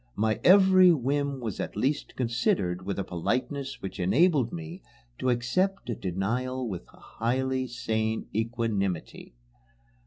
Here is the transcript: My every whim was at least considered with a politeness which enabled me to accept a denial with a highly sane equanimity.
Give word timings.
My 0.15 0.39
every 0.43 0.91
whim 0.91 1.39
was 1.41 1.59
at 1.59 1.75
least 1.75 2.15
considered 2.15 2.81
with 2.87 2.97
a 2.97 3.03
politeness 3.03 3.83
which 3.83 3.99
enabled 3.99 4.51
me 4.51 4.81
to 5.19 5.29
accept 5.29 5.91
a 5.91 5.95
denial 5.95 6.67
with 6.67 6.87
a 6.91 6.97
highly 6.97 7.67
sane 7.67 8.25
equanimity. 8.33 9.35